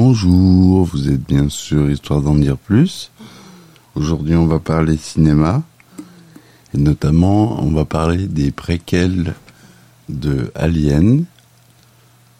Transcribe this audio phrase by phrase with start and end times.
[0.00, 3.10] Bonjour, vous êtes bien sûr Histoire d'en dire plus.
[3.96, 5.64] Aujourd'hui on va parler cinéma.
[6.72, 9.34] Et notamment on va parler des préquels
[10.08, 11.24] de Alien,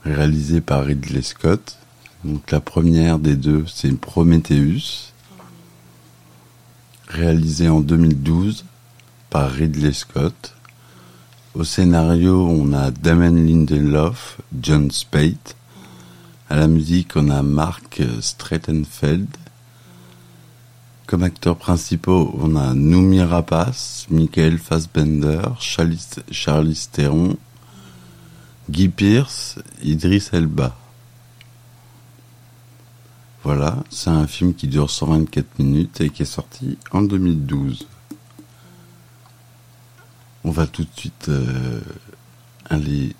[0.05, 1.79] réalisés par Ridley Scott.
[2.25, 5.12] Donc la première des deux c'est Prometheus,
[7.09, 8.66] réalisé en 2012
[9.30, 10.55] par Ridley Scott.
[11.55, 15.34] Au scénario, on a Damon Lindelof, John Spade.
[16.51, 19.29] À la musique, on a Mark Strattenfeld.
[21.07, 26.88] Comme acteurs principaux, on a Noumi Rapace, Michael Fassbender, Charlize, Charlize
[28.71, 30.74] Guy Pearce, Idris Elba.
[33.45, 37.87] Voilà, c'est un film qui dure 124 minutes et qui est sorti en 2012.
[40.45, 41.80] On va tout de suite euh,
[42.71, 43.15] aller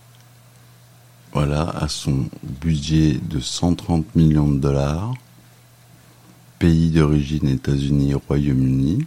[1.39, 5.15] voilà, à son budget de 130 millions de dollars,
[6.59, 9.07] pays d'origine États-Unis Royaume-Uni,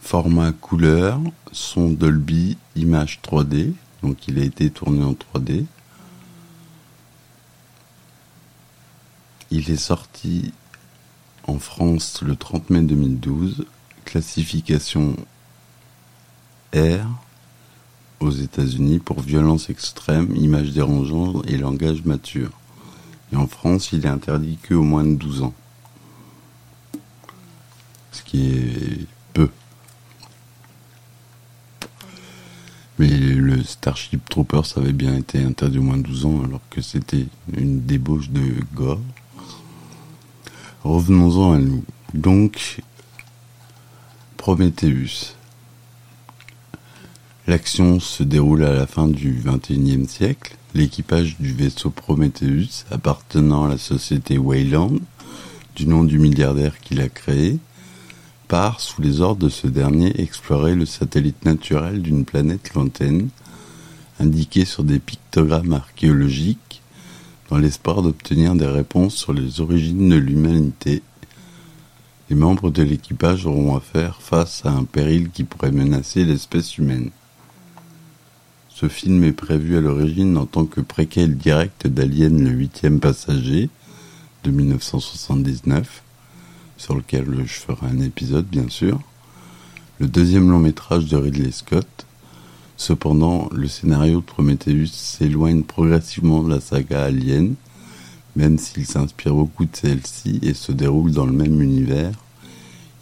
[0.00, 1.20] format couleur,
[1.52, 5.66] son Dolby, image 3D, donc il a été tourné en 3D.
[9.52, 10.52] Il est sorti
[11.46, 13.66] en France le 30 mai 2012,
[14.04, 15.14] classification
[16.74, 17.06] R
[18.20, 22.50] aux États-Unis pour violence extrême, images dérangeantes et langage mature.
[23.32, 25.54] Et en France, il est interdit qu'au moins de 12 ans.
[28.12, 29.48] Ce qui est peu.
[32.98, 36.60] Mais le Starship Trooper, ça avait bien été interdit au moins de 12 ans alors
[36.68, 37.26] que c'était
[37.56, 39.00] une débauche de gore.
[40.84, 41.84] Revenons-en à nous.
[42.14, 42.82] Donc,
[44.36, 45.34] Prometheus.
[47.46, 50.56] L'action se déroule à la fin du XXIe siècle.
[50.74, 54.98] L'équipage du vaisseau Prometheus, appartenant à la société Wayland,
[55.74, 57.58] du nom du milliardaire qui l'a créé,
[58.46, 63.30] part sous les ordres de ce dernier explorer le satellite naturel d'une planète lointaine,
[64.20, 66.82] indiqué sur des pictogrammes archéologiques,
[67.48, 71.02] dans l'espoir d'obtenir des réponses sur les origines de l'humanité.
[72.28, 76.76] Les membres de l'équipage auront à faire face à un péril qui pourrait menacer l'espèce
[76.76, 77.10] humaine.
[78.80, 83.68] Ce film est prévu à l'origine en tant que préquel direct d'Alien le huitième passager
[84.42, 86.02] de 1979,
[86.78, 88.98] sur lequel je ferai un épisode bien sûr,
[89.98, 92.06] le deuxième long métrage de Ridley Scott.
[92.78, 97.56] Cependant, le scénario de Prometheus s'éloigne progressivement de la saga Alien,
[98.34, 102.12] même s'il s'inspire beaucoup de celle-ci et se déroule dans le même univers.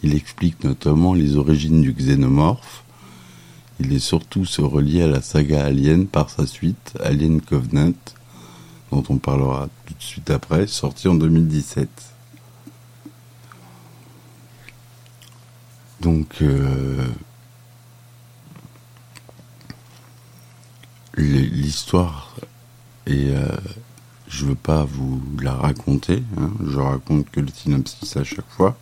[0.03, 2.83] Il explique notamment les origines du xénomorphe,
[3.79, 7.93] il est surtout se relier à la saga Alien par sa suite, Alien Covenant,
[8.91, 11.89] dont on parlera tout de suite après, sorti en 2017.
[16.01, 17.05] Donc, euh,
[21.17, 22.35] l'histoire,
[23.05, 23.47] et euh,
[24.27, 28.77] je veux pas vous la raconter, hein, je raconte que le synopsis à chaque fois,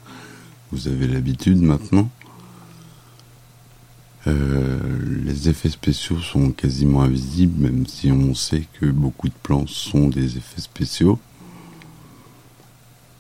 [0.72, 2.10] vous avez l'habitude maintenant.
[4.28, 4.78] Euh,
[5.24, 10.10] les effets spéciaux sont quasiment invisibles, même si on sait que beaucoup de plans sont
[10.10, 11.18] des effets spéciaux.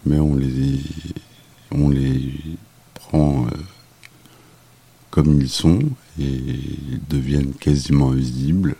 [0.05, 2.33] Mais on les,
[2.93, 3.51] prend euh,
[5.09, 5.79] comme ils sont
[6.19, 8.75] et ils deviennent quasiment invisibles.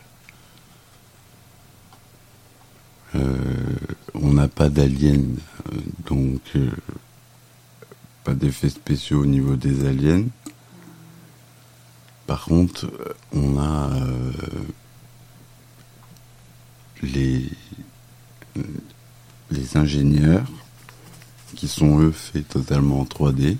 [3.15, 3.37] Euh,
[4.13, 5.21] on n'a pas d'aliens,
[6.05, 6.41] donc
[8.25, 10.25] pas d'effets spéciaux au niveau des aliens.
[12.27, 12.91] Par contre,
[13.33, 14.31] on a euh,
[17.01, 17.49] les,
[19.75, 20.49] ingénieurs
[21.55, 23.55] qui sont eux faits totalement en 3D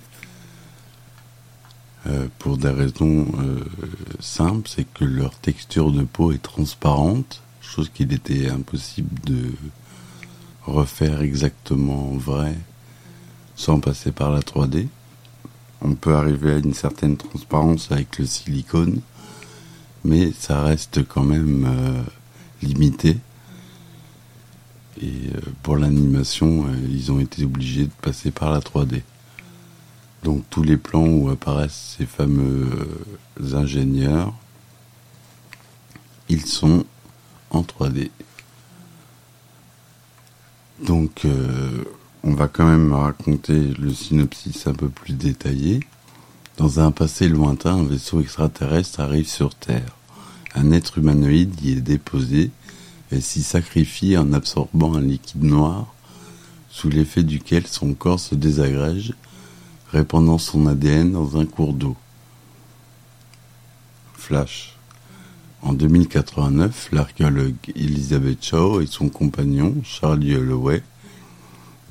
[2.07, 3.63] euh, pour des raisons euh,
[4.19, 9.53] simples, c'est que leur texture de peau est transparente, chose qu'il était impossible de
[10.65, 12.55] refaire exactement vrai
[13.55, 14.87] sans passer par la 3D
[15.81, 19.01] on peut arriver à une certaine transparence avec le silicone,
[20.03, 22.03] mais ça reste quand même euh,
[22.61, 23.17] limité.
[25.01, 29.01] Et euh, pour l'animation, euh, ils ont été obligés de passer par la 3D.
[30.23, 32.67] Donc tous les plans où apparaissent ces fameux
[33.53, 34.33] ingénieurs,
[36.27, 36.85] ils sont
[37.51, 38.09] en 3D.
[40.83, 41.25] Donc
[42.23, 45.81] on va quand même raconter le synopsis un peu plus détaillé.
[46.57, 49.95] Dans un passé lointain, un vaisseau extraterrestre arrive sur Terre.
[50.55, 52.51] Un être humanoïde y est déposé
[53.11, 55.93] et s'y sacrifie en absorbant un liquide noir
[56.69, 59.13] sous l'effet duquel son corps se désagrège,
[59.91, 61.95] répandant son ADN dans un cours d'eau.
[64.13, 64.75] Flash.
[65.61, 70.83] En 2089, l'archéologue Elizabeth Shaw et son compagnon Charlie Holloway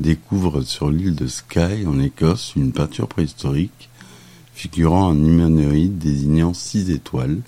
[0.01, 3.89] découvrent sur l'île de Skye en Écosse une peinture préhistorique
[4.55, 7.41] figurant un humanoïde désignant six étoiles,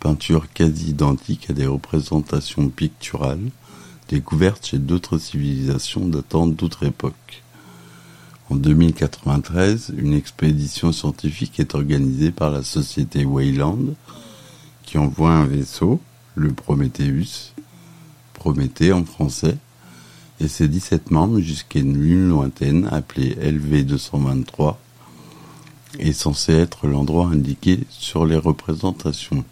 [0.00, 3.50] peinture quasi identique à des représentations picturales
[4.08, 7.42] découvertes chez d'autres civilisations datant d'autres époques.
[8.50, 13.94] En 2093, une expédition scientifique est organisée par la société Wayland
[14.82, 16.00] qui envoie un vaisseau,
[16.34, 17.52] le Prometheus,
[18.32, 19.58] Prométhée en français,
[20.40, 24.76] et ses 17 membres jusqu'à une lune lointaine appelée LV223
[25.98, 29.44] est censé être l'endroit indiqué sur les représentations.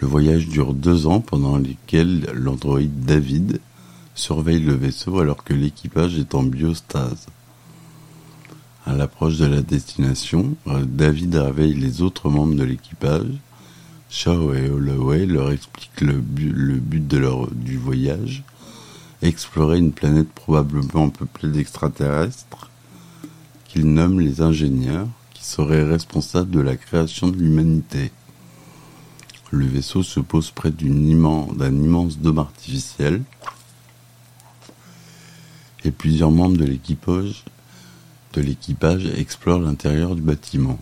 [0.00, 3.60] Le voyage dure deux ans pendant lesquels l'androïde David
[4.14, 7.26] surveille le vaisseau alors que l'équipage est en biostase.
[8.86, 13.40] À l'approche de la destination, David réveille les autres membres de l'équipage.
[14.10, 18.44] Shaw et Holloway leur expliquent le but, du voyage,
[19.28, 22.70] explorer une planète probablement peuplée d'extraterrestres,
[23.66, 28.12] qu'ils nomment les ingénieurs, qui seraient responsables de la création de l'humanité.
[29.50, 33.22] Le vaisseau se pose près d'un immense, dôme artificiel
[35.84, 36.64] et plusieurs membres de
[38.40, 40.78] l'équipage explorent l'intérieur du bâtiment.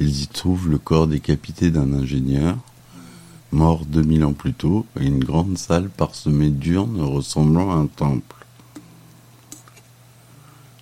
[0.00, 2.56] Ils y trouvent le corps décapité d'un ingénieur,
[3.54, 8.44] mort 2000 ans plus tôt, une grande salle parsemée d'urnes ressemblant à un temple.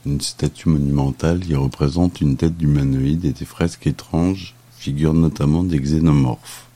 [0.06, 5.78] Une statue monumentale y représente une tête d'humanoïde et des fresques étranges figurent notamment des
[5.78, 6.66] xénomorphes.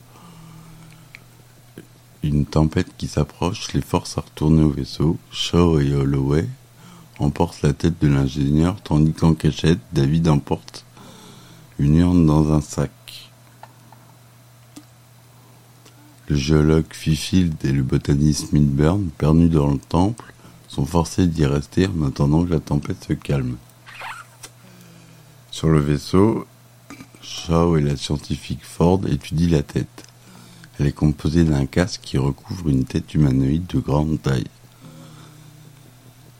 [2.23, 5.17] Une tempête qui s'approche les force à retourner au vaisseau.
[5.31, 6.47] Shaw et Holloway
[7.19, 10.85] emporte la tête de l'ingénieur, tandis qu'en cachette, David emporte
[11.79, 12.91] une urne dans un sac.
[16.29, 20.33] Le géologue Fifield et le botaniste Milburn, perdus dans le temple,
[20.67, 23.55] sont forcés d'y rester en attendant que la tempête se calme.
[25.51, 26.45] Sur le vaisseau,
[27.21, 30.03] Shaw et la scientifique Ford étudient la tête.
[30.77, 34.47] Elle est composée d'un casque qui recouvre une tête humanoïde de grande taille.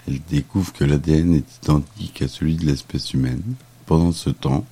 [0.05, 3.55] Elle découvre que l'ADN est identique à celui de l'espèce humaine.
[3.85, 4.65] Pendant ce temps,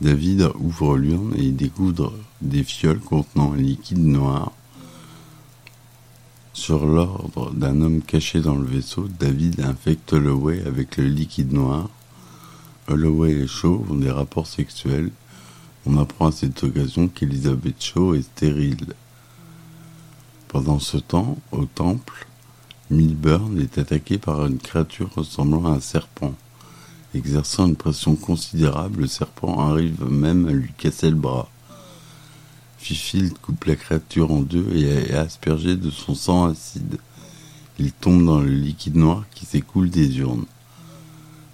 [0.00, 4.52] David ouvre l'urne et y découvre des fioles contenant un liquide noir.
[6.52, 11.88] Sur l'ordre d'un homme caché dans le vaisseau, David infecte Holloway avec le liquide noir.
[12.88, 15.10] Holloway et Shaw ont des rapports sexuels.
[15.86, 18.94] On apprend à cette occasion qu'Elizabeth Shaw est stérile.
[20.48, 22.26] Pendant ce temps, au temple,
[22.90, 26.34] Milburn est attaqué par une créature ressemblant à un serpent.
[27.14, 31.48] Exerçant une pression considérable, le serpent arrive même à lui casser le bras.
[32.80, 36.98] Fifield coupe la créature en deux et est aspergé de son sang acide.
[37.78, 40.46] Il tombe dans le liquide noir qui s'écoule des urnes.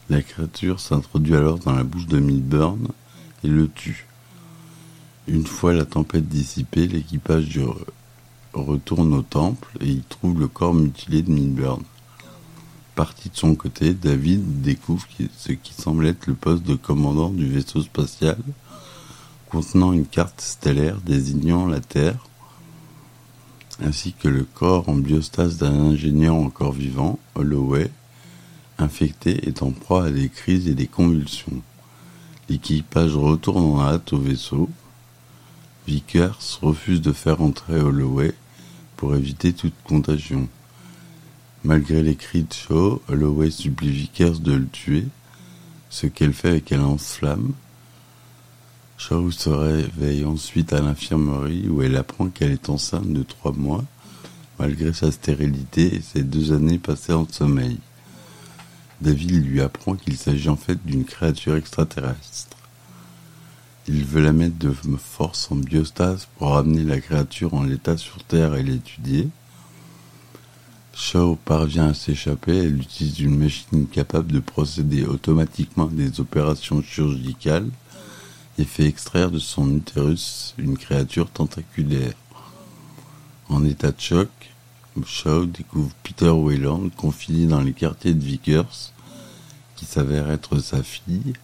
[0.08, 2.88] La créature s'introduit alors dans la bouche de Milburn
[3.42, 4.06] et le tue.
[5.26, 7.60] Une fois la tempête dissipée, l'équipage
[8.52, 11.82] retourne au temple et y trouve le corps mutilé de Milburn.
[12.94, 15.04] Parti de son côté, David découvre
[15.36, 18.38] ce qui semble être le poste de commandant du vaisseau spatial
[19.56, 22.28] contenant une carte stellaire désignant la Terre,
[23.82, 27.90] ainsi que le corps en biostase d'un ingénieur encore vivant, Holloway,
[28.76, 31.62] infecté et en proie à des crises et des convulsions.
[32.50, 34.68] L'équipage retourne en hâte au vaisseau.
[35.86, 38.34] Vickers refuse de faire entrer Holloway
[38.98, 40.48] pour éviter toute contagion.
[41.64, 45.06] Malgré les cris de Shaw, Holloway supplie Vickers de le tuer,
[45.88, 47.54] ce qu'elle fait avec un lance-flamme.
[48.98, 53.84] Shaw se réveille ensuite à l'infirmerie où elle apprend qu'elle est enceinte de trois mois,
[54.58, 57.78] malgré sa stérilité et ses deux années passées en sommeil.
[59.02, 62.56] David lui apprend qu'il s'agit en fait d'une créature extraterrestre.
[63.86, 68.24] Il veut la mettre de force en biostase pour ramener la créature en l'état sur
[68.24, 69.28] Terre et l'étudier.
[70.94, 76.82] Shaw parvient à s'échapper, elle utilise une machine capable de procéder automatiquement à des opérations
[76.82, 77.68] chirurgicales
[78.58, 82.14] et fait extraire de son utérus une créature tentaculaire.
[83.48, 84.30] En état de choc,
[85.04, 88.92] Shaw découvre Peter Wayland confiné dans les quartiers de Vickers,
[89.76, 91.34] qui s'avère être sa fille,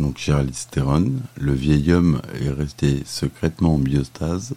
[0.00, 4.54] donc Charlize Theron, le vieil homme est resté secrètement en biostase,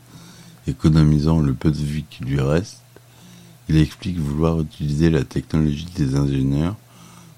[0.66, 2.82] économisant le peu de vie qui lui reste,
[3.70, 6.78] Il explique vouloir utiliser la technologie des ingénieurs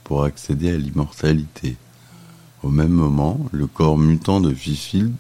[0.03, 1.75] pour accéder à l'immortalité.
[2.61, 5.13] Au même moment, le corps mutant de Fifield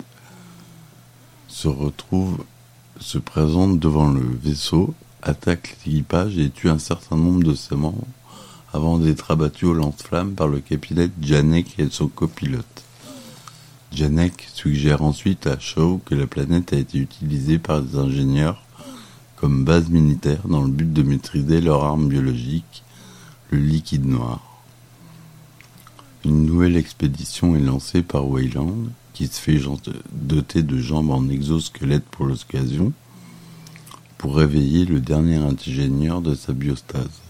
[1.47, 2.43] se retrouve,
[2.99, 8.07] se présente devant le vaisseau, attaque l'équipage et tue un certain nombre de ses membres
[8.73, 12.83] avant d'être abattu au lance-flammes par le capitaine Janek et son copilote.
[13.91, 18.61] Janek suggère ensuite à Shaw que la planète a été utilisée par des ingénieurs
[19.37, 22.83] comme base militaire dans le but de maîtriser leur arme biologique,
[23.49, 24.48] le liquide noir.
[26.25, 28.75] Une nouvelle expédition est lancée par Weyland,
[29.13, 29.61] qui se fait
[30.11, 32.91] doter de jambes en exosquelette pour l'occasion,
[34.17, 37.21] pour réveiller le dernier ingénieur de sa biostase.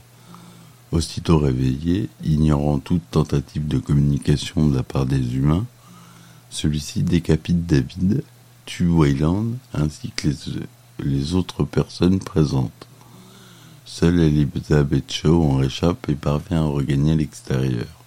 [0.92, 5.68] Aussitôt réveillé, ignorant toute tentative de communication de la part des humains,
[6.50, 8.24] celui-ci décapite David,
[8.66, 10.30] tue Wayland ainsi que
[11.04, 12.88] les, autres personnes présentes.
[13.86, 17.99] Seule Elizabeth Shaw en réchappe et parvient à regagner l'extérieur.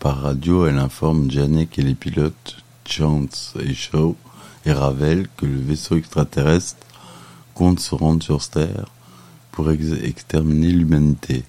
[0.00, 4.14] Par radio, elle informe Janek et les pilotes Chance et Shaw
[4.64, 6.76] et Ravel que le vaisseau extraterrestre
[7.52, 8.86] compte se rendre sur Terre
[9.50, 11.42] pour exterminer l'humanité.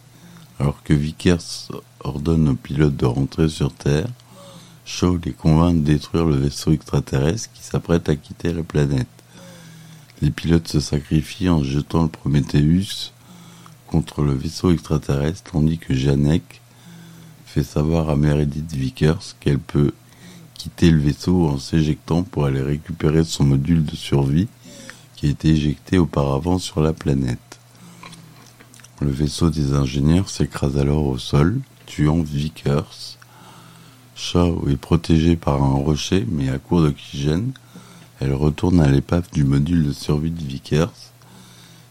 [0.60, 4.10] Alors que Vickers ordonne aux pilotes de rentrer sur Terre,
[4.84, 9.08] Shaw les convainc de détruire le vaisseau extraterrestre qui s'apprête à quitter la planète.
[10.24, 13.12] Les pilotes se sacrifient en jetant le Prometheus
[13.86, 16.59] contre le vaisseau extraterrestre tandis que Janek
[17.50, 19.92] fait savoir à Meredith Vickers qu'elle peut
[20.54, 24.48] quitter le vaisseau en s'éjectant pour aller récupérer son module de survie
[25.16, 27.60] qui a été éjecté auparavant sur la planète.
[29.02, 33.18] Le vaisseau des ingénieurs s'écrase alors au sol, tuant Vickers.
[34.16, 37.54] Shaw est protégée par un rocher, mais à court d'oxygène,
[38.20, 40.94] elle retourne à l'épave du module de survie de Vickers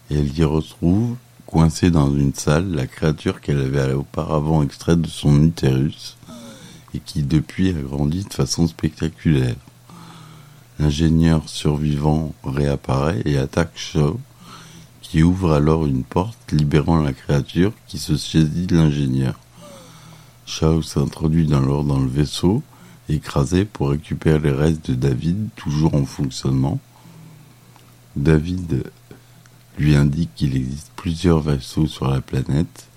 [0.09, 1.17] et elle y retrouve,
[1.49, 6.15] coincée dans une salle, la créature qu'elle avait auparavant extraite de son utérus
[6.93, 9.55] et qui depuis a grandi de façon spectaculaire.
[10.77, 14.19] L'ingénieur survivant réapparaît et attaque Shaw,
[15.01, 19.39] qui ouvre alors une porte libérant la créature qui se saisit de l'ingénieur.
[20.45, 22.61] Shaw s'introduit dans, dans le vaisseau,
[23.09, 26.79] écrasé pour récupérer les restes de David, toujours en fonctionnement.
[28.15, 28.83] David
[29.79, 32.87] lui indique qu'il existe plusieurs vaisseaux sur la planète.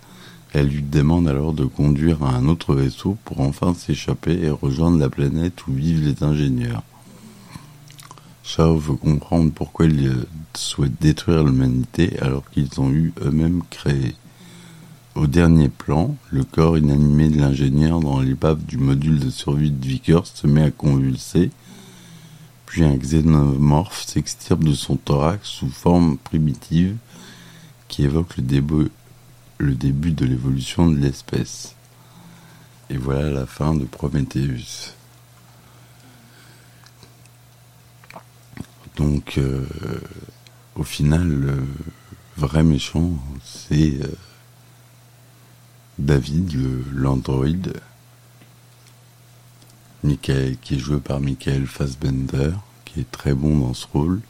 [0.52, 4.98] Elle lui demande alors de conduire à un autre vaisseau pour enfin s'échapper et rejoindre
[4.98, 6.82] la planète où vivent les ingénieurs.
[8.44, 14.14] Shaw veut comprendre pourquoi ils souhaitent détruire l'humanité alors qu'ils ont eu eux-mêmes créé.
[15.14, 19.86] Au dernier plan, le corps inanimé de l'ingénieur dans l'épave du module de survie de
[19.86, 21.50] Vickers se met à convulser,
[22.72, 26.96] puis un xénomorphe s'extirpe de son thorax sous forme primitive
[27.86, 28.42] qui évoque le
[29.74, 31.76] début, de l'évolution de l'espèce.
[32.88, 34.94] Et voilà la fin de Prometheus.
[38.96, 39.66] Donc, euh,
[40.74, 41.66] au final, le
[42.38, 43.10] vrai méchant,
[43.44, 44.14] c'est euh,
[45.98, 46.58] David,
[50.02, 52.52] l'android, qui est joué par Michael Fassbender,
[52.84, 54.20] qui est très bon dans ce rôle.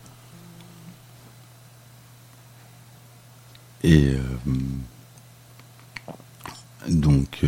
[3.85, 4.21] Et euh,
[6.89, 7.45] donc,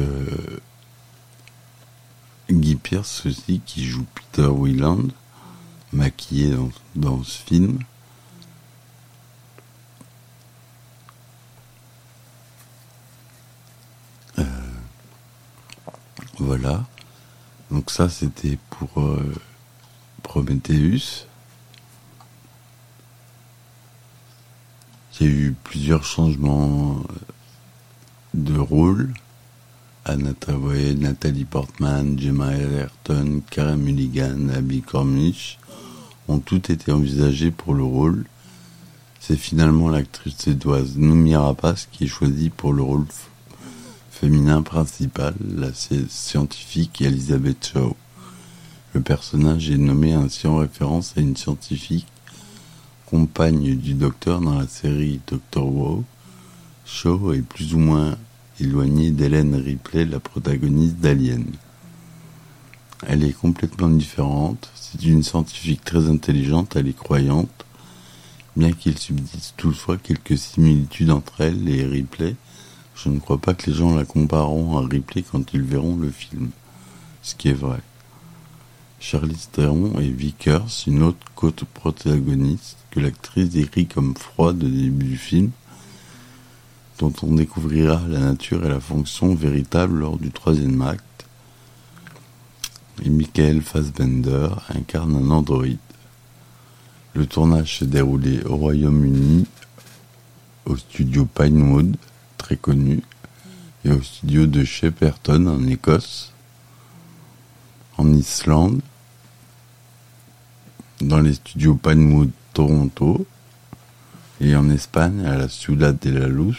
[2.51, 5.09] Guy Pierce aussi, qui joue Peter Wieland
[5.93, 6.55] maquillé
[6.95, 7.79] dans, ce film.
[14.39, 14.45] Euh,
[16.39, 16.85] voilà.
[17.71, 19.35] Donc ça, c'était pour euh,
[20.23, 21.27] Prometheus.
[25.21, 27.03] Il y eu plusieurs changements
[28.35, 29.15] de rôle.
[30.05, 30.33] Anna
[30.99, 35.59] Nathalie Portman, Gemma Ayrton, Karen Mulligan, Abby Cornish
[36.29, 38.27] ont toutes été envisagées pour le rôle.
[39.21, 43.07] C'est finalement l'actrice suédoise Noomi Rapace qui est choisie pour le rôle
[44.15, 47.97] féminin principal, la scientifique Elizabeth Shaw.
[48.95, 52.07] Le personnage est nommé ainsi en référence à une scientifique
[53.07, 56.05] compagne du docteur dans la série Doctor Who.
[56.87, 58.17] Shaw est plus ou moins
[58.61, 61.47] éloignée d'Hélène Ripley, la protagoniste d'Alien.
[63.09, 67.65] Elle est complètement différente, c'est une scientifique très intelligente, elle est croyante,
[68.57, 72.37] bien qu'il subsiste toutefois quelques similitudes entre elle et Ripley.
[72.95, 76.11] Je ne crois pas que les gens la compareront à Ripley quand ils verront le
[76.11, 76.51] film,
[77.23, 77.81] ce qui est vrai.
[79.01, 85.05] Charlize Theron et Vickers, une autre côte protagoniste que l'actrice décrit comme froide au début
[85.05, 85.51] du film,
[86.99, 91.27] dont on découvrira la nature et la fonction véritable lors du troisième acte.
[93.05, 95.79] Et Michael Fassbender incarne un androïde.
[97.15, 99.47] Le tournage s'est déroulé au Royaume-Uni,
[100.65, 101.97] au studio Pinewood,
[102.45, 103.01] très connu,
[103.87, 106.35] et au studio de Shepperton en Écosse,
[107.97, 108.83] en Islande,
[111.01, 113.27] dans les studios Pinewood Toronto,
[114.43, 116.59] et en Espagne à la Ciudad de la Luz.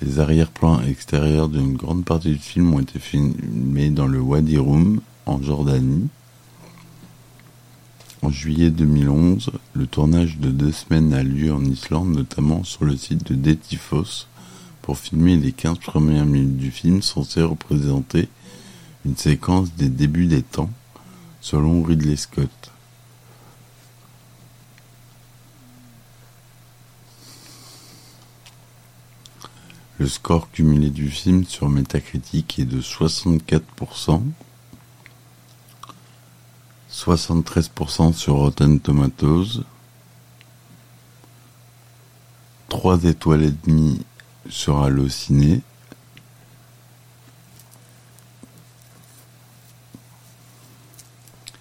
[0.00, 5.00] Les arrière-plans extérieurs d'une grande partie du film ont été filmés dans le Wadi Rum,
[5.26, 6.06] en Jordanie.
[8.22, 12.94] En juillet 2011, le tournage de deux semaines a lieu en Islande, notamment sur le
[12.94, 14.26] site de Detifos,
[14.82, 18.28] pour filmer les 15 premières minutes du film censé représenter
[19.06, 20.68] une séquence des débuts des temps,
[21.40, 22.70] selon Ridley Scott.
[29.98, 34.22] Le score cumulé du film sur Metacritic est de 64%,
[36.92, 39.64] 73% sur Rotten Tomatoes,
[42.68, 44.00] 3 étoiles et demie
[44.48, 45.62] sur Allociné,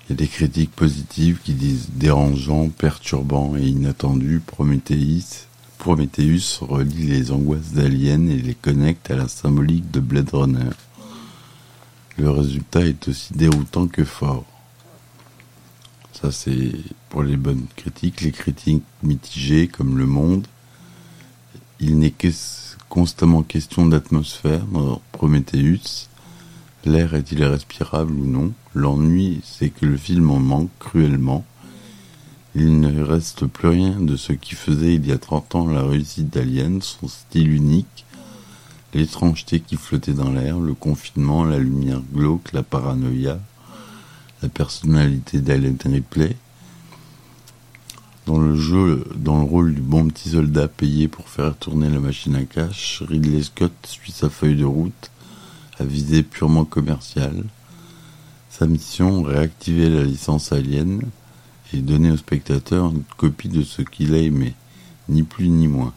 [0.09, 5.45] Il y a des critiques positives qui disent dérangeant, perturbant et inattendu, Prometheus
[5.77, 10.71] Prometheus relie les angoisses d'Alien et les connecte à la symbolique de Blade Runner.
[12.17, 14.45] Le résultat est aussi déroutant que fort.
[16.21, 16.71] Ça, c'est
[17.09, 18.21] pour les bonnes critiques.
[18.21, 20.47] Les critiques mitigées, comme Le Monde,
[21.79, 22.27] il n'est que
[22.89, 26.09] constamment question d'atmosphère dans Prometheus.
[26.85, 28.51] L'air est-il respirable ou non?
[28.73, 31.45] L'ennui, c'est que le film en manque cruellement
[32.55, 35.83] il ne reste plus rien de ce qui faisait il y a 30 ans la
[35.83, 38.05] réussite d'Alien, son style unique,
[38.93, 43.39] l'étrangeté qui flottait dans l'air, le confinement, la lumière glauque, la paranoïa,
[44.41, 46.35] la personnalité d'Alien Ripley.
[48.25, 51.99] Dans le jeu, dans le rôle du bon petit soldat payé pour faire tourner la
[51.99, 55.11] machine à cash, Ridley Scott suit sa feuille de route
[55.79, 57.43] à visée purement commerciale.
[58.49, 61.01] Sa mission, réactiver la licence Alien,
[61.73, 64.53] et donner au spectateur une copie de ce qu'il a aimé,
[65.07, 65.93] ni plus ni moins.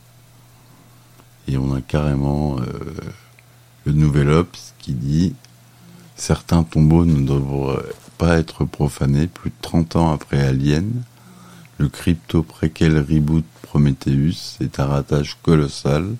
[1.48, 2.64] Et on a carrément euh,
[3.84, 5.34] le nouvel Ops qui dit
[6.14, 7.82] certains tombeaux ne devraient
[8.18, 11.02] pas être profanés plus de 30 ans après Alien.
[11.78, 16.14] Le crypto préquel reboot Prometheus est un ratage colossal,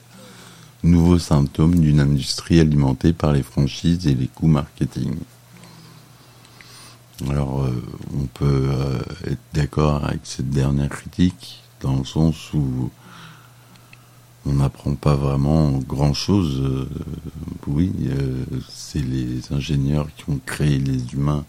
[0.83, 5.15] nouveau symptôme d'une industrie alimentée par les franchises et les coûts marketing.
[7.29, 7.83] Alors, euh,
[8.19, 12.91] on peut euh, être d'accord avec cette dernière critique, dans le sens où
[14.47, 16.61] on n'apprend pas vraiment grand-chose.
[16.63, 16.89] Euh,
[17.67, 17.93] oui,
[18.69, 21.45] c'est les ingénieurs qui ont créé les humains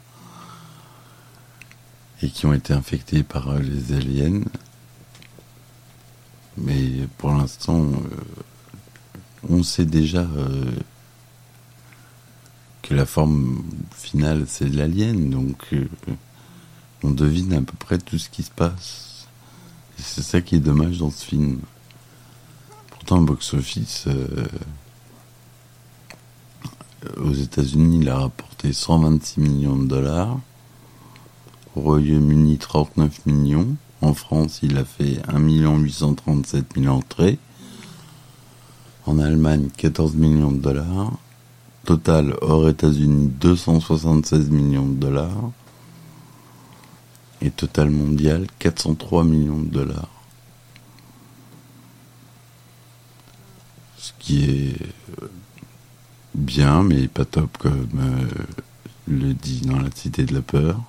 [2.24, 4.42] et qui ont été infectés par les aliens.
[6.58, 7.86] Mais pour l'instant,
[9.50, 10.26] on sait déjà
[12.82, 15.88] que la forme finale c'est l'alien, donc euh,
[17.02, 19.28] on devine à peu près tout ce qui se passe.
[19.98, 21.60] Et c'est ça qui est dommage dans ce film.
[22.92, 24.48] Pourtant, box-office, euh,
[27.18, 30.40] aux États-Unis, il a rapporté 126 millions de dollars.
[31.76, 33.76] Au Royaume-Uni, 39 millions.
[34.02, 37.40] En France, il a fait 1 837 000 entrées.
[39.06, 41.12] En Allemagne, 14 millions de dollars.
[41.86, 45.52] Total hors États-Unis 276 millions de dollars.
[47.42, 50.10] Et total mondial 403 millions de dollars.
[53.98, 54.78] Ce qui est
[56.36, 58.28] bien, mais pas top comme euh,
[59.08, 60.80] le dit dans La Cité de la Peur.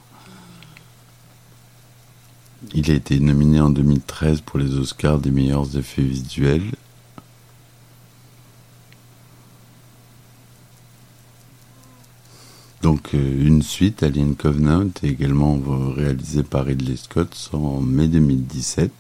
[2.73, 6.73] Il a été nominé en 2013 pour les Oscars des meilleurs effets visuels
[12.85, 15.59] Donc euh, une suite, Alien Covenant, également
[15.97, 18.91] réalisée par Ridley Scott en mai 2017.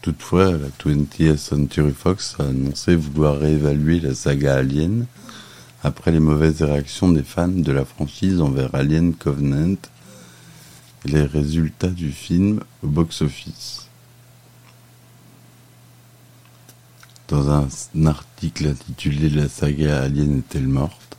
[0.00, 5.04] Toutefois, la 20th Century Fox a annoncé vouloir réévaluer la saga Alien
[5.82, 9.76] après les mauvaises réactions des fans de la franchise envers Alien Covenant
[11.04, 13.88] les résultats du film au box-office.
[17.28, 17.68] Dans un
[18.06, 21.10] article intitulé La saga Alien est-elle morte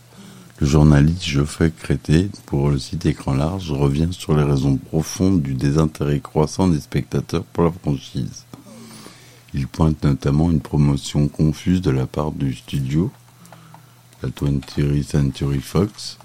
[0.61, 5.55] le journaliste Geoffrey Crété, pour le site Écran Large, revient sur les raisons profondes du
[5.55, 8.45] désintérêt croissant des spectateurs pour la franchise.
[9.55, 13.11] Il pointe notamment une promotion confuse de la part du studio,
[14.21, 16.19] la 20th Century Fox,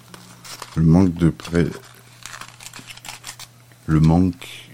[0.76, 1.64] le manque de pré...
[3.86, 4.70] le manque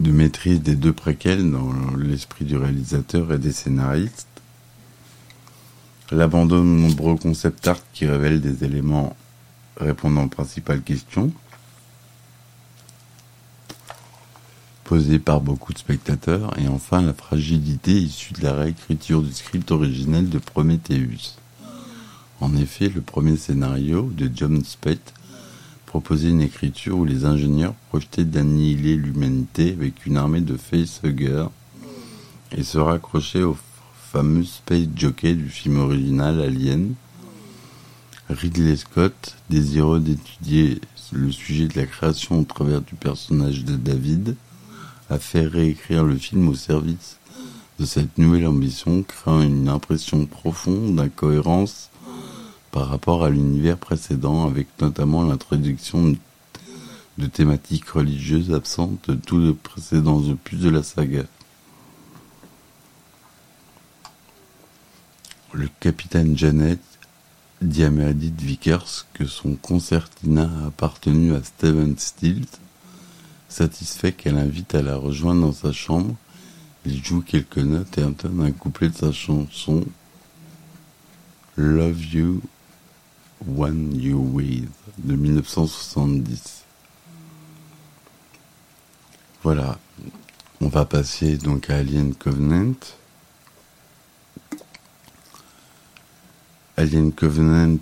[0.00, 4.26] de maîtrise des deux préquels dans l'esprit du réalisateur et des scénaristes,
[6.10, 9.16] l'abandon de nombreux concept art qui révèlent des éléments
[9.78, 11.32] répondant aux principales questions,
[14.84, 19.70] posées par beaucoup de spectateurs, et enfin la fragilité issue de la réécriture du script
[19.70, 21.38] originel de Prometheus.
[22.40, 25.14] En effet, le premier scénario de John Spate
[25.88, 31.46] proposait une écriture où les ingénieurs projetaient d'annihiler l'humanité avec une armée de facehuggers
[32.52, 33.56] et se raccrochaient au
[34.12, 36.92] fameux space jockey du film original Alien.
[38.28, 40.78] Ridley Scott, désireux d'étudier
[41.12, 44.36] le sujet de la création au travers du personnage de David,
[45.08, 47.16] a fait réécrire le film au service
[47.80, 51.88] de cette nouvelle ambition, créant une impression profonde d'incohérence
[52.70, 56.14] par rapport à l'univers précédent, avec notamment l'introduction
[57.18, 61.24] de thématiques religieuses absentes de tous les précédents opus de la saga.
[65.52, 66.78] Le capitaine Janet
[67.62, 72.46] dit à Meredith Vickers que son concertina a appartenu à Steven Stills.
[73.48, 76.14] Satisfait qu'elle invite à la rejoindre dans sa chambre,
[76.84, 79.84] il joue quelques notes et entame un couplet de sa chanson
[81.56, 82.42] Love You
[83.46, 86.64] One You With de 1970.
[89.42, 89.78] Voilà,
[90.60, 92.74] on va passer donc à Alien Covenant.
[96.76, 97.78] Alien Covenant,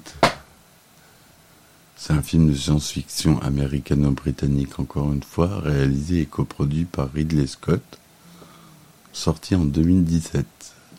[1.97, 7.83] c'est un film de science-fiction américano-britannique encore une fois, réalisé et coproduit par Ridley Scott,
[9.13, 10.47] sorti en 2017.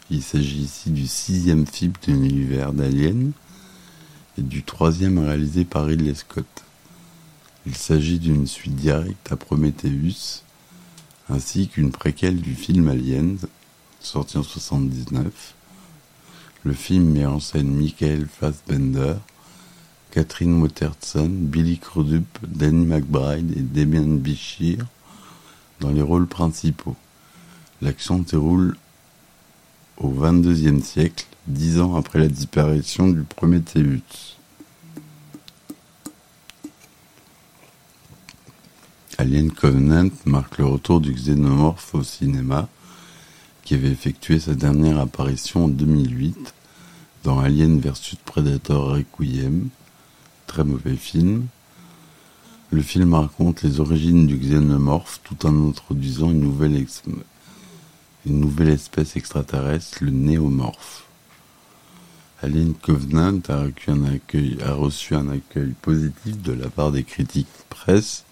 [0.09, 3.31] Il s'agit ici du sixième film de l'univers d'Alien
[4.37, 6.45] et du troisième réalisé par Ridley Scott.
[7.65, 10.43] Il s'agit d'une suite directe à Prometheus,
[11.29, 13.37] ainsi qu'une préquelle du film Alien,
[13.99, 15.55] sorti en 79.
[16.63, 19.15] Le film met en scène Michael Fassbender,
[20.11, 24.85] Catherine Waterston, Billy Crudup, Danny McBride et Damien Bichir
[25.79, 26.95] dans les rôles principaux.
[27.81, 28.77] L'action se déroule
[29.97, 34.35] au XXIIe siècle, dix ans après la disparition du Prometheus.
[39.17, 42.67] Alien Covenant marque le retour du xénomorphe au cinéma,
[43.63, 46.53] qui avait effectué sa dernière apparition en 2008
[47.23, 49.69] dans Alien vs Predator Requiem,
[50.45, 51.47] très mauvais film.
[52.71, 56.85] Le film raconte les origines du xénomorphe tout en introduisant une nouvelle
[58.69, 61.06] espèce extraterrestre, le néomorphe.
[62.41, 63.63] Alien Covenant a
[64.73, 68.25] reçu, un accueil, a positif de la part des critiques presse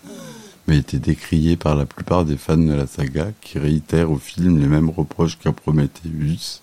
[0.68, 4.60] mais été décrié par la plupart des fans de la saga qui réitèrent au film
[4.60, 6.62] les mêmes reproches qu'à Prometheus,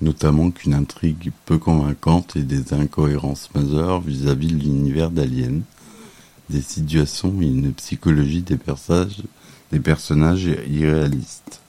[0.00, 5.62] notamment qu'une intrigue peu convaincante et des incohérences majeures vis-à-vis de l'univers d'Alien,
[6.48, 8.56] des situations et une psychologie des
[9.80, 11.60] personnages irréalistes.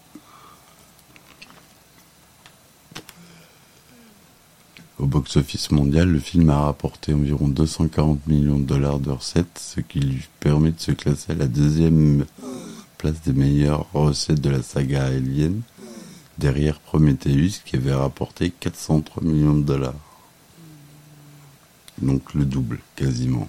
[4.99, 9.79] Au box-office mondial, le film a rapporté environ 240 millions de dollars de recettes, ce
[9.79, 12.25] qui lui permet de se classer à la deuxième
[12.97, 15.61] place des meilleures recettes de la saga Alien,
[16.39, 19.93] derrière Prometheus qui avait rapporté 403 millions de dollars.
[22.01, 23.47] Donc le double, quasiment.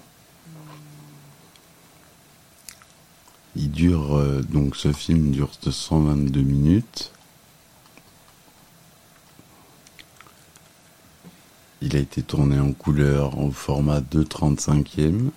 [3.55, 7.11] Il dure, euh, donc ce film dure 122 minutes.
[11.81, 15.29] Il a été tourné en couleur au format 2.35e,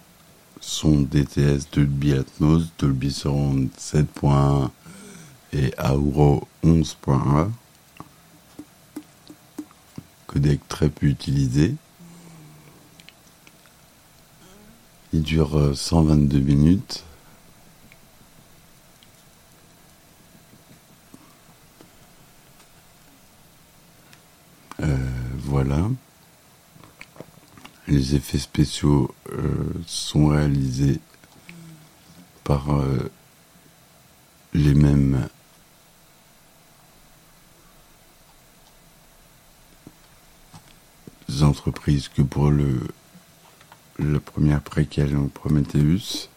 [0.61, 4.71] son DTS Dolby Atmos, Dolby Surround 7.1
[5.53, 7.51] et Auro 11.1.
[10.27, 11.77] Codec très peu utilisé.
[15.13, 17.05] Il dure 122 euh, minutes.
[24.81, 24.97] Euh,
[25.39, 25.89] voilà.
[27.93, 29.53] Les effets spéciaux euh,
[29.87, 30.99] sont réalisés
[32.43, 33.11] par euh,
[34.55, 35.29] les mêmes
[41.43, 42.81] entreprises que pour le
[43.99, 46.31] la première préquelle Prometheus.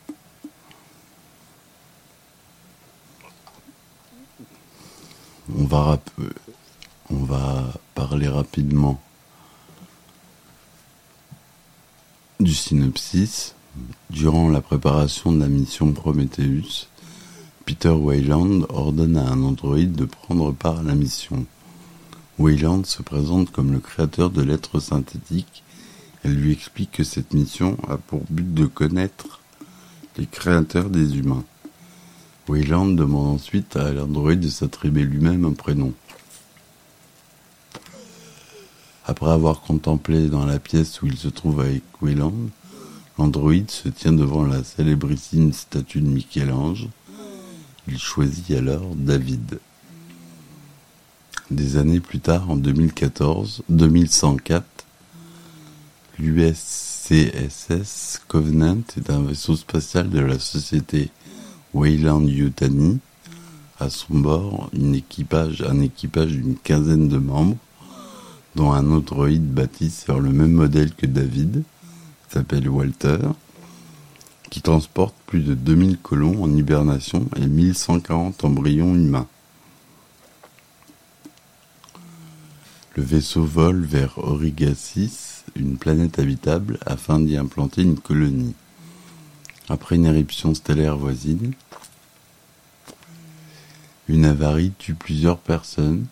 [5.58, 6.02] on va,
[7.10, 9.02] on va parler rapidement
[12.40, 13.56] du synopsis.
[14.10, 16.88] Durant la préparation de la mission Prometheus,
[17.66, 21.46] Peter Wayland ordonne à un androïde de prendre part à la mission.
[22.40, 25.64] Wayland se présente comme le créateur de l'être synthétique.
[26.24, 29.42] Elle lui explique que cette mission a pour but de connaître
[30.18, 31.44] les créateurs des humains.
[32.48, 35.94] Wayland demande ensuite à l'androïde de s'attribuer lui-même un prénom.
[39.08, 42.50] Après avoir contemplé dans la pièce où il se trouve avec Wayland,
[43.20, 46.88] l'androïde se tient devant la célébrissime statue de Michel-Ange.
[47.88, 49.60] Il choisit alors David.
[51.52, 54.66] Des années plus tard, en 2014, 2104,
[56.18, 57.14] l'USCSS
[58.28, 61.12] Covenant est un vaisseau spatial de la société
[61.76, 62.98] Wayland Yutani.
[63.80, 67.58] À son bord, un équipage d'une quinzaine de membres,
[68.56, 71.64] dont un androïde bâti sur le même modèle que David,
[72.30, 73.20] s'appelle Walter,
[74.50, 79.28] qui transporte plus de 2000 colons en hibernation et 1140 embryons humains.
[82.96, 84.18] Le vaisseau vole vers
[84.74, 88.56] 6, une planète habitable, afin d'y implanter une colonie.
[89.68, 91.52] Après une éruption stellaire voisine,
[94.08, 96.06] une avarie tue plusieurs personnes,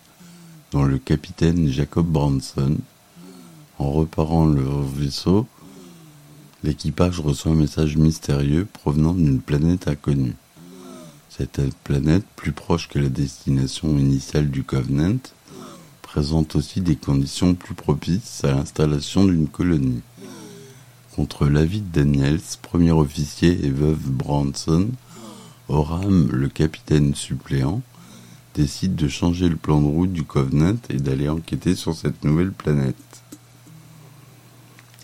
[0.74, 2.78] dont le capitaine Jacob Branson.
[3.78, 4.64] En reparant le
[4.96, 5.46] vaisseau,
[6.64, 10.34] l'équipage reçoit un message mystérieux provenant d'une planète inconnue.
[11.30, 15.20] Cette planète, plus proche que la destination initiale du Covenant,
[16.02, 20.02] présente aussi des conditions plus propices à l'installation d'une colonie.
[21.14, 24.88] Contre l'avis de Daniels, premier officier et veuve Branson,
[25.68, 27.80] Oram, le capitaine suppléant,
[28.54, 32.52] décide de changer le plan de route du Covenant et d'aller enquêter sur cette nouvelle
[32.52, 32.94] planète.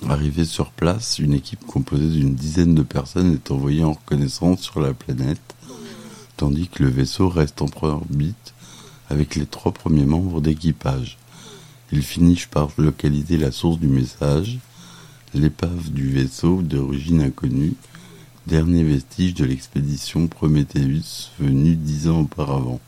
[0.08, 4.80] Arrivé sur place, une équipe composée d'une dizaine de personnes est envoyée en reconnaissance sur
[4.80, 5.54] la planète,
[6.36, 8.54] tandis que le vaisseau reste en orbite
[9.10, 11.18] avec les trois premiers membres d'équipage.
[11.92, 14.58] Ils finissent par localiser la source du message,
[15.34, 17.74] l'épave du vaisseau d'origine inconnue,
[18.46, 22.80] dernier vestige de l'expédition Prometheus venue dix ans auparavant,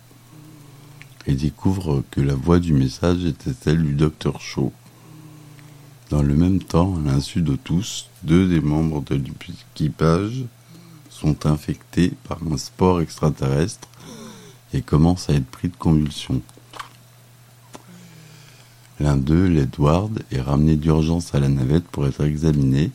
[1.26, 4.72] et découvrent que la voix du message était celle du docteur Shaw.
[6.10, 10.44] Dans le même temps, à l'insu de tous, deux des membres de l'équipage
[11.08, 13.88] sont infectés par un sport extraterrestre
[14.74, 16.42] et commencent à être pris de convulsions.
[19.00, 22.90] L'un d'eux, l'Edward, est ramené d'urgence à la navette pour être examiné,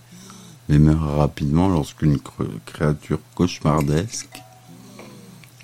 [0.69, 2.19] mais meurt rapidement lorsqu'une
[2.65, 4.41] créature cauchemardesque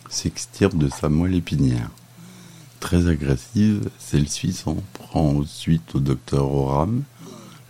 [0.10, 1.90] s'extirpe de sa moelle épinière.
[2.84, 7.04] Très agressive, celle-ci s'en prend ensuite au docteur Oram,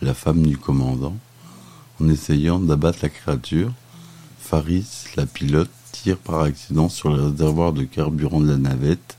[0.02, 1.16] la femme du commandant,
[2.00, 3.72] en essayant d'abattre la créature.
[4.40, 9.16] Faris, la pilote, tire par accident sur le réservoir de carburant de la navette,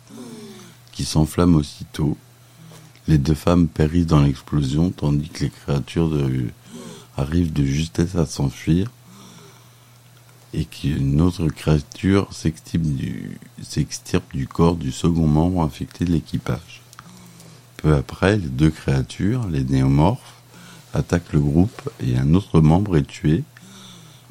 [0.92, 2.18] qui s'enflamme aussitôt.
[3.08, 6.48] Les deux femmes périssent dans l'explosion, tandis que les créatures de
[7.16, 8.92] arrive de justesse à s'enfuir
[10.56, 12.84] et qu'une autre créature s'extirpe
[14.34, 16.82] du, corps du second membre infecté de l'équipage.
[17.78, 20.42] Peu après, les deux créatures, les néomorphes,
[20.94, 23.44] attaquent le groupe et un autre membre est tué.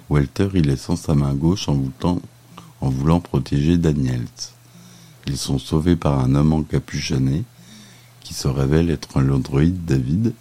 [0.08, 2.22] Walter y laissant sa main gauche en voulant,
[2.80, 4.26] en voulant protéger Daniels.
[5.26, 7.44] Ils sont sauvés par un homme encapuchonné
[8.20, 10.32] qui se révèle être un androïde David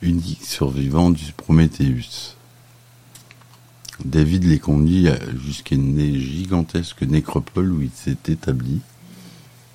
[0.00, 2.36] unique survivant du Prométhéeus.
[4.04, 5.08] David les conduit
[5.44, 8.80] jusqu'à une gigantesque nécropole où il s'est établi.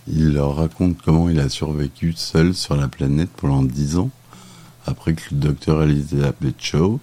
[0.08, 4.10] Il leur raconte comment il a survécu seul sur la planète pendant dix ans,
[4.86, 7.00] après que le docteur Elizabeth Shaw,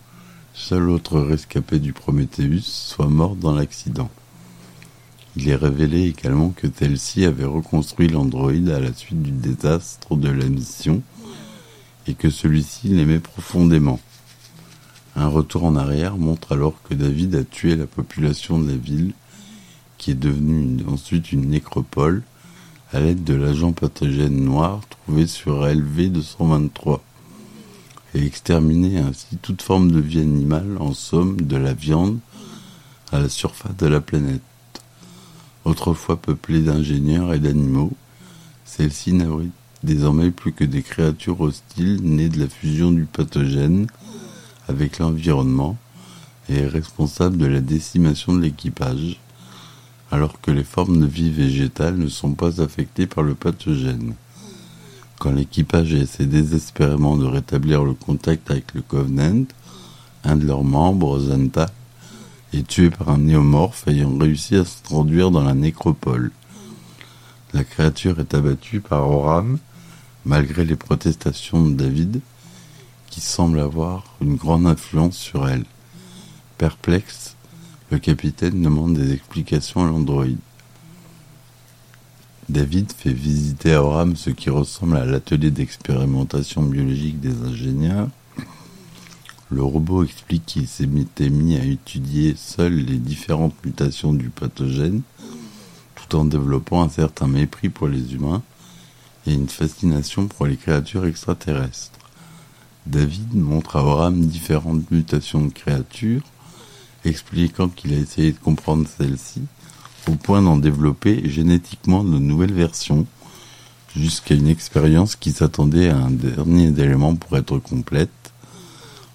[0.54, 4.10] seul autre rescapé du Prométhéeus, soit mort dans l'accident.
[5.36, 10.28] Il est révélé également que celle-ci avait reconstruit l'androïde à la suite du désastre de
[10.28, 11.02] la mission
[12.06, 13.98] et que celui-ci l'aimait profondément.
[15.16, 19.12] Un retour en arrière montre alors que David a tué la population de la ville,
[19.96, 22.22] qui est devenue ensuite une nécropole,
[22.92, 27.02] à l'aide de l'agent pathogène noir trouvé sur LV 223,
[28.14, 32.18] et exterminé ainsi toute forme de vie animale, en somme de la viande,
[33.12, 34.42] à la surface de la planète.
[35.64, 37.92] Autrefois peuplée d'ingénieurs et d'animaux,
[38.64, 39.52] celle-ci n'abrite
[39.84, 43.86] désormais plus que des créatures hostiles nées de la fusion du pathogène
[44.68, 45.76] avec l'environnement
[46.48, 49.20] et est responsable de la décimation de l'équipage,
[50.10, 54.14] alors que les formes de vie végétales ne sont pas affectées par le pathogène.
[55.18, 59.46] Quand l'équipage essaie désespérément de rétablir le contact avec le Covenant,
[60.24, 61.70] un de leurs membres, Zanta,
[62.52, 66.30] est tué par un néomorphe ayant réussi à s'introduire dans la nécropole.
[67.52, 69.58] La créature est abattue par Oram,
[70.24, 72.20] malgré les protestations de David,
[73.14, 75.66] qui semble avoir une grande influence sur elle.
[76.58, 77.36] Perplexe,
[77.92, 80.40] le capitaine demande des explications à l'androïde.
[82.48, 88.08] David fait visiter à Oram ce qui ressemble à l'atelier d'expérimentation biologique des ingénieurs
[89.48, 95.02] le robot explique qu'il s'était mis à étudier seul les différentes mutations du pathogène,
[95.94, 98.42] tout en développant un certain mépris pour les humains
[99.28, 102.03] et une fascination pour les créatures extraterrestres.
[102.86, 106.22] David montre à Oram différentes mutations de créatures,
[107.04, 109.42] expliquant qu'il a essayé de comprendre celles-ci
[110.08, 113.06] au point d'en développer génétiquement de nouvelles versions,
[113.96, 118.10] jusqu'à une expérience qui s'attendait à un dernier élément pour être complète,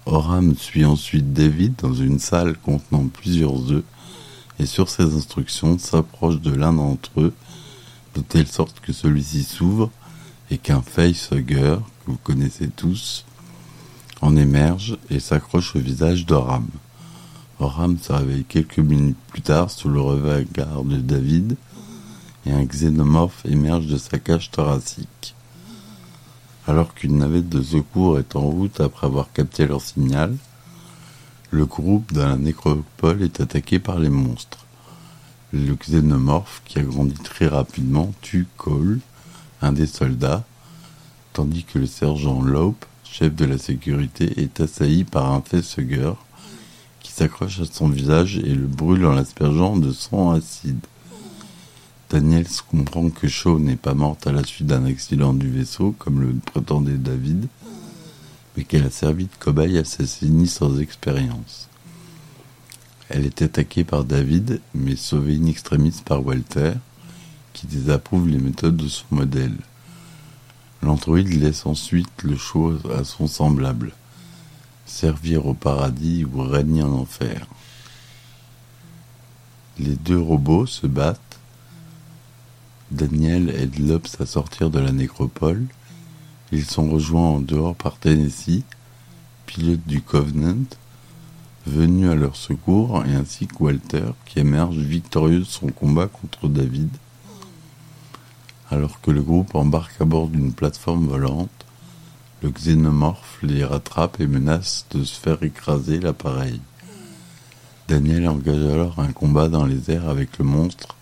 [0.06, 3.84] Oram suit ensuite David dans une salle contenant plusieurs œufs
[4.58, 7.32] et sur ses instructions s'approche de l'un d'entre eux
[8.16, 9.90] de telle sorte que celui-ci s'ouvre
[10.50, 13.24] et qu'un facehugger, que vous connaissez tous,
[14.20, 16.66] en émerge et s'accroche au visage d'Oram.
[17.58, 21.56] Oram se réveille quelques minutes plus tard sous le regard de David
[22.46, 25.34] et un xénomorphe émerge de sa cage thoracique
[26.70, 30.36] alors qu'une navette de secours est en route après avoir capté leur signal.
[31.50, 34.66] Le groupe dans la nécropole est attaqué par les monstres.
[35.52, 39.00] Le xénomorphe, qui a grandi très rapidement, tue Cole,
[39.62, 40.44] un des soldats,
[41.32, 46.12] tandis que le sergent Lope, chef de la sécurité, est assailli par un facehugger
[47.00, 50.86] qui s'accroche à son visage et le brûle en l'aspergeant de sang acide.
[52.08, 56.20] Daniels comprend que Shaw n'est pas morte à la suite d'un accident du vaisseau, comme
[56.20, 57.46] le prétendait David,
[58.56, 61.68] mais qu'elle a servi de cobaye assassinée sans expérience.
[63.08, 66.72] Elle est attaquée par David, mais sauvée in extremis par Walter,
[67.52, 69.56] qui désapprouve les méthodes de son modèle.
[70.82, 73.92] L'androïde laisse ensuite le choix à son semblable,
[74.86, 77.46] servir au paradis ou régner en enfer.
[79.78, 81.30] Les deux robots se battent
[82.90, 85.66] Daniel aide Lobs à sortir de la nécropole.
[86.50, 88.64] Ils sont rejoints en dehors par Tennessee,
[89.46, 90.64] pilote du Covenant,
[91.66, 96.48] venu à leur secours, et ainsi que Walter, qui émerge victorieux de son combat contre
[96.48, 96.88] David.
[98.70, 101.50] Alors que le groupe embarque à bord d'une plateforme volante,
[102.42, 106.60] le xénomorphe les rattrape et menace de se faire écraser l'appareil.
[107.88, 110.94] Daniel engage alors un combat dans les airs avec le monstre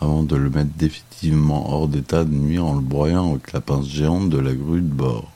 [0.00, 3.86] avant de le mettre définitivement hors d'état de nuire en le broyant avec la pince
[3.86, 5.30] géante de la grue de bord.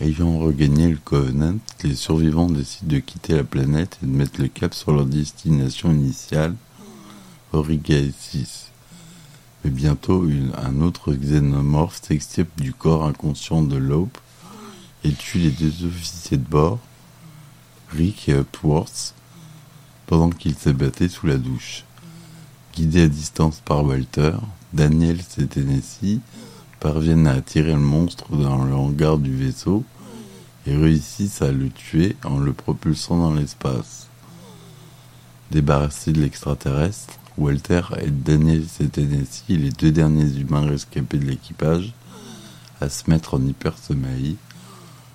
[0.00, 4.48] Ayant regagné le Covenant, les survivants décident de quitter la planète et de mettre le
[4.48, 6.54] cap sur leur destination initiale,
[7.52, 8.71] Origae 6.
[9.64, 14.18] Mais bientôt, un autre xénomorphe s'extirpe du corps inconscient de Lope
[15.04, 16.78] et tue les deux officiers de bord,
[17.90, 19.14] Rick et Upworth,
[20.06, 21.84] pendant qu'ils se battaient sous la douche.
[22.74, 24.32] Guidés à distance par Walter,
[24.72, 26.20] Daniel et Tennessee
[26.80, 29.84] parviennent à attirer le monstre dans le hangar du vaisseau
[30.66, 34.08] et réussissent à le tuer en le propulsant dans l'espace.
[35.50, 41.92] Débarrassés de l'extraterrestre, Walter aide Daniel et Tennessee, les deux derniers humains rescapés de l'équipage,
[42.80, 44.36] à se mettre en hypersommeil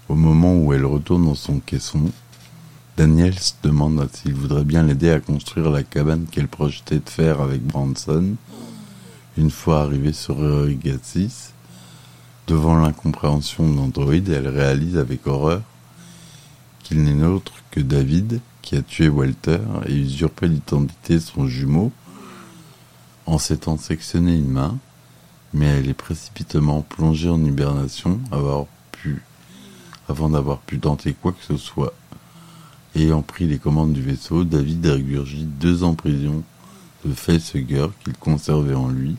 [0.09, 2.11] au moment où elle retourne dans son caisson
[2.97, 7.41] Daniel se demande s'il voudrait bien l'aider à construire la cabane qu'elle projetait de faire
[7.41, 8.33] avec Branson.
[9.37, 11.51] Une fois arrivée sur Eurigatis,
[12.47, 15.61] devant l'incompréhension d'Android, elle réalise avec horreur
[16.81, 21.91] qu'il n'est autre que David qui a tué Walter et usurpé l'identité de son jumeau
[23.27, 24.77] en s'étant sectionné une main,
[25.53, 31.93] mais elle est précipitamment plongée en hibernation avant d'avoir pu tenter quoi que ce soit.
[32.95, 36.41] Ayant pris les commandes du vaisseau, David régurgite deux ans prison
[37.05, 39.17] de facehugger qu'il conservait en lui,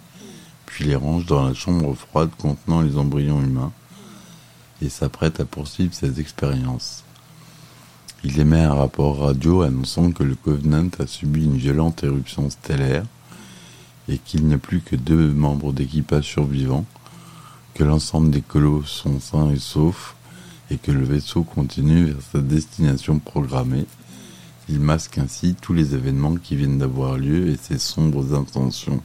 [0.65, 3.73] puis les range dans la chambre froide contenant les embryons humains,
[4.81, 7.05] et s'apprête à poursuivre ses expériences.
[8.25, 13.05] Il émet un rapport radio annonçant que le Covenant a subi une violente éruption stellaire
[14.09, 16.87] et qu'il n'y a plus que deux membres d'équipage survivants,
[17.75, 20.17] que l'ensemble des colos sont sains et saufs
[20.71, 23.87] et que le vaisseau continue vers sa destination programmée,
[24.71, 29.03] Il masque ainsi tous les événements qui viennent d'avoir lieu et ses sombres intentions.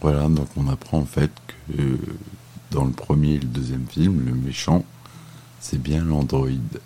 [0.00, 1.30] Voilà, donc on apprend en fait
[1.68, 1.98] que
[2.72, 4.84] dans le premier et le deuxième film, le méchant,
[5.60, 6.80] c'est bien l'androïde.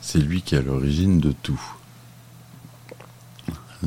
[0.00, 1.60] C'est lui qui est à l'origine de tout.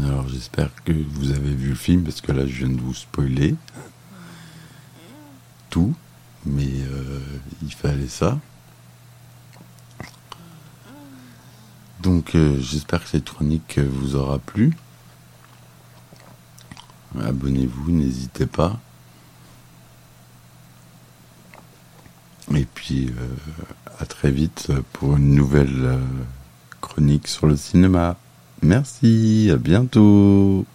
[0.03, 2.93] Alors j'espère que vous avez vu le film parce que là je viens de vous
[2.93, 3.55] spoiler
[5.71, 5.95] tout,
[6.45, 7.19] mais euh,
[7.63, 8.39] il fallait ça.
[12.01, 14.77] Donc euh, j'espère que cette chronique vous aura plu.
[17.19, 18.79] Abonnez-vous, n'hésitez pas.
[22.53, 23.35] Et puis euh,
[23.99, 25.99] à très vite pour une nouvelle
[26.81, 28.15] chronique sur le cinéma.
[28.61, 30.65] Merci, à bientôt.